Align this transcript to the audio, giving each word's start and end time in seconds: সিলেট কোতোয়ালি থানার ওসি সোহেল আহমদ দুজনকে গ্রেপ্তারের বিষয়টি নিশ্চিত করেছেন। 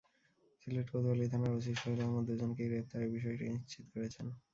সিলেট 0.61 0.87
কোতোয়ালি 0.91 1.25
থানার 1.31 1.53
ওসি 1.57 1.71
সোহেল 1.75 1.99
আহমদ 2.03 2.23
দুজনকে 2.29 2.63
গ্রেপ্তারের 2.69 3.13
বিষয়টি 3.15 3.43
নিশ্চিত 3.53 3.85
করেছেন। 3.93 4.25